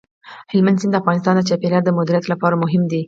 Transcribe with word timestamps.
هلمند 0.51 0.79
سیند 0.81 0.91
د 0.93 0.99
افغانستان 1.01 1.33
د 1.37 1.41
چاپیریال 1.49 1.83
د 1.85 1.89
مدیریت 1.97 2.25
لپاره 2.29 2.55
مهم 2.63 2.83
دي. 2.91 2.99